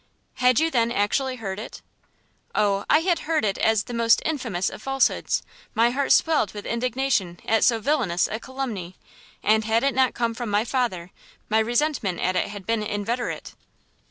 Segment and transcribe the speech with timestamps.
[0.41, 1.83] "Had you, then, actually heard it?"
[2.55, 5.43] "Oh I had heard it as the most infamous of falsehoods!
[5.75, 8.95] my heart swelled with indignation at so villainous a calumny,
[9.43, 11.11] and had it not come from my father,
[11.49, 13.53] my resentment at it had been inveterate!"